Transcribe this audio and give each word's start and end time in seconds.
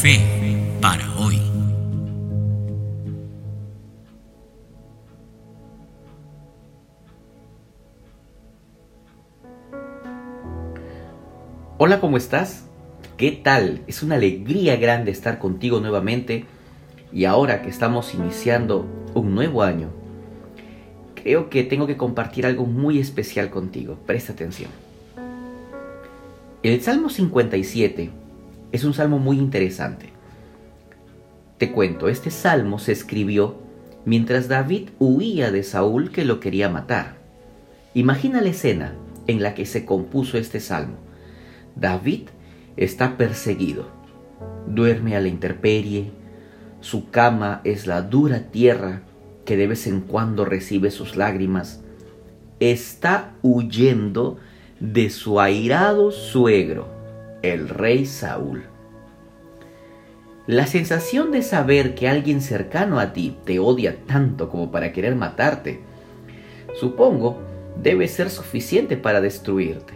Fe 0.00 0.20
para 0.80 1.12
hoy. 1.18 1.40
Hola, 11.78 11.98
¿cómo 11.98 12.16
estás? 12.16 12.68
¿Qué 13.16 13.32
tal? 13.32 13.82
Es 13.88 14.04
una 14.04 14.14
alegría 14.14 14.76
grande 14.76 15.10
estar 15.10 15.40
contigo 15.40 15.80
nuevamente 15.80 16.44
y 17.12 17.24
ahora 17.24 17.60
que 17.62 17.68
estamos 17.68 18.14
iniciando 18.14 18.86
un 19.14 19.34
nuevo 19.34 19.64
año, 19.64 19.88
creo 21.16 21.50
que 21.50 21.64
tengo 21.64 21.88
que 21.88 21.96
compartir 21.96 22.46
algo 22.46 22.66
muy 22.66 23.00
especial 23.00 23.50
contigo. 23.50 23.98
Presta 24.06 24.32
atención. 24.32 24.70
El 26.62 26.80
Salmo 26.82 27.08
57 27.08 28.27
es 28.72 28.84
un 28.84 28.94
salmo 28.94 29.18
muy 29.18 29.38
interesante. 29.38 30.10
Te 31.58 31.72
cuento, 31.72 32.08
este 32.08 32.30
salmo 32.30 32.78
se 32.78 32.92
escribió 32.92 33.56
mientras 34.04 34.48
David 34.48 34.90
huía 34.98 35.50
de 35.50 35.62
Saúl 35.62 36.10
que 36.10 36.24
lo 36.24 36.40
quería 36.40 36.68
matar. 36.68 37.16
Imagina 37.94 38.40
la 38.40 38.50
escena 38.50 38.94
en 39.26 39.42
la 39.42 39.54
que 39.54 39.66
se 39.66 39.84
compuso 39.84 40.38
este 40.38 40.60
salmo. 40.60 40.96
David 41.74 42.28
está 42.76 43.16
perseguido, 43.16 43.88
duerme 44.66 45.16
a 45.16 45.20
la 45.20 45.28
intemperie, 45.28 46.10
su 46.80 47.10
cama 47.10 47.60
es 47.64 47.86
la 47.86 48.02
dura 48.02 48.50
tierra 48.50 49.02
que 49.44 49.56
de 49.56 49.66
vez 49.66 49.86
en 49.86 50.00
cuando 50.00 50.44
recibe 50.44 50.90
sus 50.90 51.16
lágrimas, 51.16 51.82
está 52.60 53.32
huyendo 53.42 54.38
de 54.78 55.10
su 55.10 55.40
airado 55.40 56.12
suegro, 56.12 56.97
el 57.42 57.68
rey 57.68 58.06
Saúl. 58.06 58.64
La 60.46 60.66
sensación 60.66 61.30
de 61.30 61.42
saber 61.42 61.94
que 61.94 62.08
alguien 62.08 62.40
cercano 62.40 62.98
a 62.98 63.12
ti 63.12 63.36
te 63.44 63.58
odia 63.58 63.98
tanto 64.06 64.48
como 64.48 64.70
para 64.70 64.92
querer 64.92 65.14
matarte, 65.14 65.80
supongo, 66.80 67.38
debe 67.82 68.08
ser 68.08 68.30
suficiente 68.30 68.96
para 68.96 69.20
destruirte. 69.20 69.94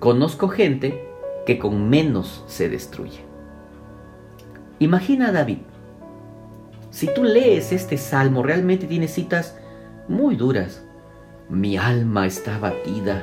Conozco 0.00 0.48
gente 0.48 1.08
que 1.46 1.58
con 1.58 1.88
menos 1.88 2.44
se 2.48 2.68
destruye. 2.68 3.20
Imagina 4.80 5.28
a 5.28 5.32
David. 5.32 5.58
Si 6.90 7.12
tú 7.14 7.24
lees 7.24 7.72
este 7.72 7.96
salmo, 7.96 8.42
realmente 8.42 8.86
tiene 8.86 9.08
citas 9.08 9.56
muy 10.08 10.36
duras. 10.36 10.84
Mi 11.48 11.76
alma 11.76 12.26
está 12.26 12.56
abatida, 12.56 13.22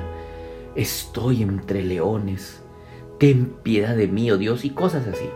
estoy 0.75 1.44
entre 1.44 1.83
leones, 1.83 2.61
ten 3.22 3.53
piedad 3.61 3.95
de 3.95 4.08
mí, 4.08 4.31
oh 4.31 4.39
Dios, 4.39 4.66
y 4.66 4.72
cosas 4.72 5.05
así. 5.05 5.30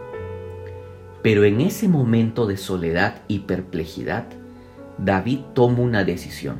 Pero 1.22 1.44
en 1.44 1.61
ese 1.61 1.88
momento 1.88 2.47
de 2.47 2.58
soledad 2.58 3.22
y 3.28 3.41
perplejidad, 3.41 4.25
David 4.97 5.41
toma 5.53 5.81
una 5.81 6.03
decisión. 6.03 6.58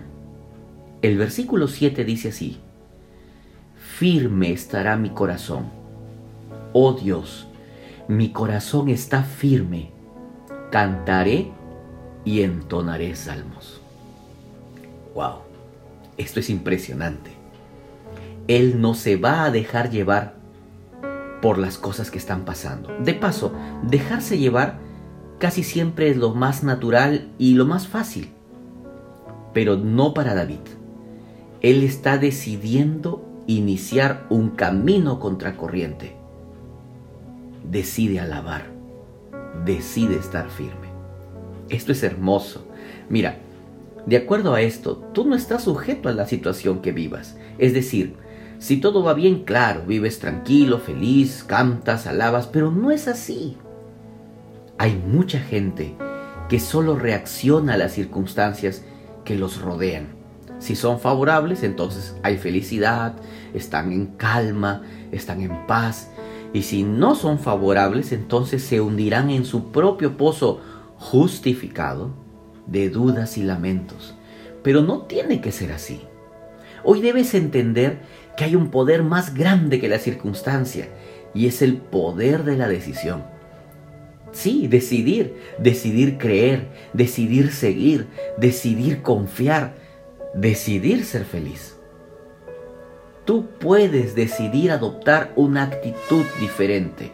El 1.02 1.18
versículo 1.18 1.68
7 1.68 2.06
dice 2.06 2.30
así, 2.30 2.60
firme 3.76 4.52
estará 4.52 4.98
mi 4.98 5.10
corazón. 5.10 5.72
Oh 6.74 6.94
Dios, 6.94 7.48
mi 8.08 8.32
corazón 8.32 8.90
está 8.90 9.24
firme. 9.24 9.90
Cantaré 10.72 11.48
y 12.24 12.44
entonaré 12.44 13.16
salmos. 13.16 13.82
Wow, 15.16 15.40
esto 16.18 16.40
es 16.40 16.52
impresionante. 16.52 17.32
Él 18.48 18.80
no 18.80 18.94
se 18.94 19.16
va 19.16 19.46
a 19.46 19.50
dejar 19.50 19.90
llevar 19.90 20.45
por 21.46 21.60
las 21.60 21.78
cosas 21.78 22.10
que 22.10 22.18
están 22.18 22.44
pasando. 22.44 22.90
De 23.04 23.14
paso, 23.14 23.54
dejarse 23.84 24.40
llevar 24.40 24.80
casi 25.38 25.62
siempre 25.62 26.10
es 26.10 26.18
lo 26.18 26.34
más 26.34 26.64
natural 26.64 27.28
y 27.38 27.54
lo 27.54 27.68
más 27.68 27.88
fácil. 27.88 28.32
Pero 29.54 29.78
no 29.78 30.16
para 30.16 30.34
David. 30.34 30.62
Él 31.62 31.84
está 31.84 32.18
decidiendo 32.18 33.24
iniciar 33.46 34.26
un 34.32 34.50
camino 34.50 35.20
contracorriente. 35.20 36.16
Decide 37.70 38.20
alabar, 38.20 38.64
decide 39.66 40.16
estar 40.16 40.50
firme. 40.50 40.88
Esto 41.70 41.92
es 41.92 42.02
hermoso. 42.02 42.66
Mira, 43.08 43.38
de 44.08 44.18
acuerdo 44.18 44.56
a 44.56 44.62
esto, 44.62 44.98
tú 45.14 45.26
no 45.26 45.36
estás 45.36 45.66
sujeto 45.66 46.10
a 46.10 46.14
la 46.14 46.26
situación 46.26 46.82
que 46.82 46.92
vivas. 46.92 47.38
Es 47.60 47.76
decir, 47.76 48.16
si 48.60 48.78
todo 48.78 49.04
va 49.04 49.14
bien, 49.14 49.44
claro, 49.44 49.84
vives 49.86 50.20
tranquilo, 50.20 50.80
feliz, 50.80 51.44
cantas, 51.44 52.08
alabas, 52.08 52.48
pero 52.48 52.72
no 52.72 52.92
es 52.92 53.08
así. 53.08 53.58
Hay 54.78 54.96
mucha 54.96 55.40
gente 55.40 55.96
que 56.50 56.60
solo 56.60 56.96
reacciona 56.96 57.74
a 57.74 57.78
las 57.78 57.94
circunstancias 57.94 58.84
que 59.24 59.36
los 59.36 59.62
rodean. 59.62 60.08
Si 60.60 60.76
son 60.76 61.00
favorables, 61.00 61.64
entonces 61.64 62.16
hay 62.24 62.38
felicidad, 62.38 63.14
están 63.54 63.92
en 63.92 64.08
calma, 64.08 64.84
están 65.12 65.42
en 65.42 65.68
paz. 65.68 66.10
Y 66.54 66.64
si 66.64 66.84
no 66.84 67.16
son 67.16 67.40
favorables, 67.40 68.12
entonces 68.12 68.64
se 68.64 68.80
hundirán 68.80 69.30
en 69.30 69.46
su 69.46 69.72
propio 69.72 70.18
pozo 70.18 70.62
justificado 70.98 72.12
de 72.68 72.90
dudas 72.90 73.38
y 73.38 73.44
lamentos. 73.44 74.16
Pero 74.64 74.82
no 74.82 75.02
tiene 75.02 75.42
que 75.42 75.52
ser 75.52 75.72
así. 75.72 76.02
Hoy 76.88 77.02
debes 77.02 77.34
entender 77.34 77.98
que 78.38 78.44
hay 78.44 78.56
un 78.56 78.70
poder 78.70 79.02
más 79.02 79.34
grande 79.34 79.82
que 79.82 79.90
la 79.90 79.98
circunstancia 79.98 80.88
y 81.34 81.48
es 81.48 81.64
el 81.64 81.78
poder 81.78 82.44
de 82.44 82.56
la 82.58 82.68
decisión. 82.68 83.24
Sí, 84.32 84.68
decidir, 84.68 85.34
decidir 85.58 86.20
creer, 86.20 86.68
decidir 86.94 87.52
seguir, 87.52 88.08
decidir 88.38 89.02
confiar, 89.02 89.74
decidir 90.36 91.06
ser 91.06 91.26
feliz. 91.26 91.76
Tú 93.26 93.48
puedes 93.60 94.14
decidir 94.14 94.70
adoptar 94.70 95.34
una 95.36 95.64
actitud 95.64 96.26
diferente. 96.40 97.12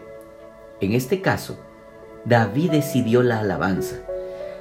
En 0.81 0.91
este 0.91 1.21
caso, 1.21 1.59
David 2.25 2.71
decidió 2.71 3.23
la 3.23 3.39
alabanza, 3.39 4.01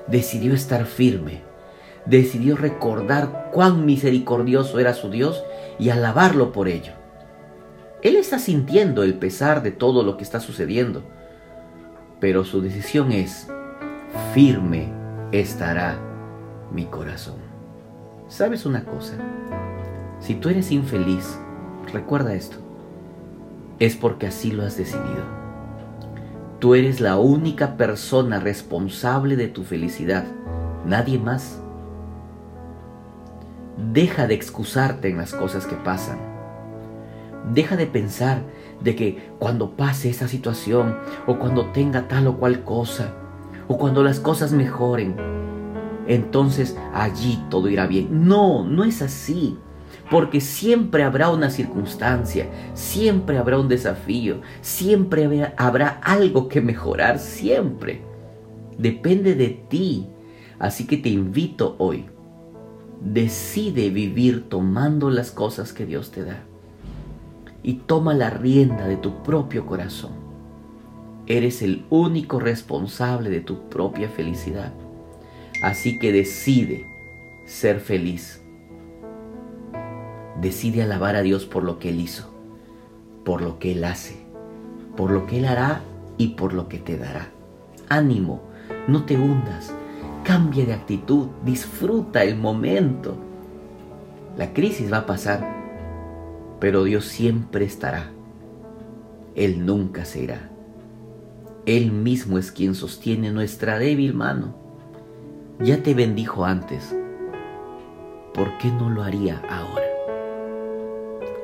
decidió 0.07 0.55
estar 0.55 0.87
firme, 0.87 1.50
decidió 2.07 2.57
recordar 2.57 3.51
cuán 3.53 3.85
misericordioso 3.85 4.79
era 4.79 4.95
su 4.95 5.11
Dios 5.11 5.43
y 5.79 5.91
alabarlo 5.91 6.53
por 6.53 6.69
ello. 6.69 6.93
Él 8.03 8.17
está 8.17 8.39
sintiendo 8.39 9.03
el 9.03 9.15
pesar 9.15 9.63
de 9.63 9.73
todo 9.73 10.03
lo 10.03 10.17
que 10.17 10.25
está 10.25 10.41
sucediendo, 10.41 11.03
pero 12.19 12.45
su 12.45 12.63
decisión 12.63 13.13
es, 13.13 13.49
firme 14.33 14.93
estará 15.33 15.99
mi 16.73 16.87
corazón. 16.87 17.37
¿Sabes 18.29 18.65
una 18.65 18.85
cosa? 18.85 19.15
Si 20.21 20.35
tú 20.35 20.49
eres 20.49 20.71
infeliz, 20.71 21.39
recuerda 21.93 22.35
esto, 22.35 22.59
es 23.79 23.97
porque 23.97 24.27
así 24.27 24.53
lo 24.53 24.65
has 24.65 24.77
decidido. 24.77 25.41
Tú 26.59 26.75
eres 26.75 27.01
la 27.01 27.17
única 27.17 27.77
persona 27.77 28.39
responsable 28.39 29.37
de 29.37 29.49
tu 29.49 29.65
felicidad, 29.65 30.25
nadie 30.85 31.19
más. 31.19 31.61
Deja 33.77 34.27
de 34.27 34.35
excusarte 34.35 35.09
en 35.09 35.17
las 35.17 35.33
cosas 35.33 35.67
que 35.67 35.77
pasan. 35.77 36.19
Deja 37.53 37.77
de 37.77 37.87
pensar 37.87 38.43
de 38.83 38.95
que 38.95 39.31
cuando 39.39 39.77
pase 39.77 40.11
esa 40.11 40.29
situación 40.29 40.97
o 41.27 41.39
cuando 41.39 41.67
tenga 41.67 42.07
tal 42.09 42.27
o 42.27 42.37
cual 42.37 42.65
cosa 42.65 43.15
o 43.69 43.79
cuando 43.79 44.03
las 44.03 44.21
cosas 44.21 44.53
mejoren, 44.53 45.17
entonces 46.07 46.77
allí 46.93 47.43
todo 47.49 47.69
irá 47.69 47.87
bien. 47.87 48.29
No, 48.29 48.65
no 48.65 48.85
es 48.85 49.03
así. 49.03 49.57
Porque 50.11 50.41
siempre 50.41 51.05
habrá 51.05 51.31
una 51.31 51.51
circunstancia, 51.51 52.49
siempre 52.75 53.39
habrá 53.39 53.59
un 53.59 53.69
desafío, 53.69 54.41
siempre 54.61 55.53
habrá 55.57 56.01
algo 56.03 56.49
que 56.49 56.61
mejorar, 56.61 57.19
siempre. 57.19 58.03
Depende 58.77 59.35
de 59.35 59.49
ti. 59.69 60.09
Así 60.59 60.87
que 60.87 60.97
te 60.97 61.09
invito 61.09 61.77
hoy 61.79 62.07
decide 63.01 63.91
vivir 63.91 64.49
tomando 64.49 65.11
las 65.11 65.31
cosas 65.31 65.73
que 65.73 65.87
Dios 65.87 66.11
te 66.11 66.25
da. 66.25 66.43
Y 67.63 67.75
toma 67.75 68.15
la 68.15 68.31
rienda 68.31 68.87
de 68.87 68.97
tu 68.97 69.23
propio 69.23 69.67
corazón. 69.67 70.13
Eres 71.27 71.63
el 71.63 71.85
único 71.91 72.41
responsable 72.41 73.31
de 73.31 73.41
tu 73.41 73.69
propia 73.69 74.09
felicidad. 74.09 74.73
Así 75.63 75.99
que 75.99 76.13
decide 76.13 76.87
ser 77.47 77.81
feliz. 77.81 78.43
Decide 80.41 80.83
alabar 80.83 81.17
a 81.17 81.23
Dios 81.23 81.45
por 81.45 81.65
lo 81.65 81.79
que 81.79 81.91
Él 81.91 82.01
hizo, 82.01 82.31
por 83.25 83.43
lo 83.43 83.59
que 83.59 83.73
Él 83.73 83.85
hace, 83.85 84.25
por 84.97 85.11
lo 85.11 85.27
que 85.27 85.39
Él 85.39 85.45
hará 85.45 85.83
y 86.17 86.29
por 86.29 86.55
lo 86.55 86.69
que 86.69 86.79
te 86.79 86.97
dará. 86.97 87.29
Ánimo, 87.91 88.41
no 88.89 89.05
te 89.05 89.19
hundas, 89.19 89.75
Cambia 90.25 90.67
de 90.67 90.75
actitud, 90.75 91.29
disfruta 91.45 92.23
el 92.23 92.37
momento. 92.37 93.17
La 94.37 94.53
crisis 94.53 94.93
va 94.93 94.99
a 94.99 95.07
pasar, 95.07 95.45
pero 96.61 96.85
Dios 96.85 97.07
siempre 97.07 97.65
estará. 97.65 98.11
Él 99.35 99.65
nunca 99.65 100.05
se 100.05 100.23
irá. 100.23 100.51
Él 101.67 101.93
mismo 101.93 102.39
es 102.39 102.53
quien 102.53 102.75
sostiene 102.75 103.33
nuestra 103.33 103.79
débil 103.79 104.15
mano. 104.15 104.55
Ya 105.59 105.83
te 105.83 105.95
bendijo 105.95 106.45
antes. 106.45 106.95
¿Por 108.35 108.57
qué 108.59 108.69
no 108.69 108.91
lo 108.91 109.03
haría 109.03 109.43
ahora? 109.49 109.87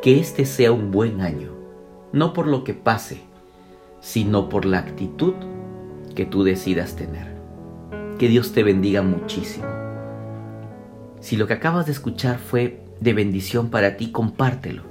Que 0.02 0.20
este 0.20 0.44
sea 0.44 0.72
un 0.72 0.90
buen 0.90 1.20
año, 1.20 1.50
no 2.12 2.32
por 2.32 2.46
lo 2.46 2.64
que 2.64 2.74
pase, 2.74 3.22
sino 4.00 4.48
por 4.48 4.64
la 4.64 4.78
actitud 4.78 5.34
que 6.14 6.24
tú 6.24 6.44
decidas 6.44 6.96
tener. 6.96 7.35
Que 8.18 8.28
Dios 8.28 8.52
te 8.52 8.62
bendiga 8.62 9.02
muchísimo. 9.02 9.66
Si 11.20 11.36
lo 11.36 11.46
que 11.46 11.54
acabas 11.54 11.86
de 11.86 11.92
escuchar 11.92 12.38
fue 12.38 12.80
de 13.00 13.12
bendición 13.12 13.68
para 13.68 13.96
ti, 13.96 14.10
compártelo. 14.10 14.82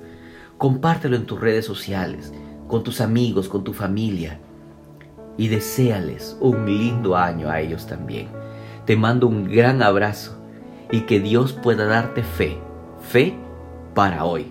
Compártelo 0.57 1.15
en 1.15 1.25
tus 1.25 1.39
redes 1.39 1.65
sociales, 1.65 2.33
con 2.67 2.83
tus 2.83 3.01
amigos, 3.01 3.49
con 3.49 3.63
tu 3.63 3.73
familia. 3.73 4.39
Y 5.37 5.47
deséales 5.47 6.37
un 6.39 6.65
lindo 6.65 7.15
año 7.15 7.49
a 7.49 7.59
ellos 7.59 7.87
también. 7.87 8.27
Te 8.85 8.95
mando 8.95 9.27
un 9.27 9.49
gran 9.51 9.81
abrazo 9.81 10.37
y 10.91 11.01
que 11.01 11.19
Dios 11.19 11.53
pueda 11.53 11.85
darte 11.85 12.23
fe. 12.23 12.57
Fe 13.09 13.35
para 13.93 14.25
hoy. 14.25 14.47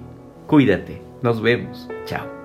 Cuídate. 0.47 1.01
Nos 1.23 1.41
vemos. 1.41 1.89
Chao. 2.07 2.44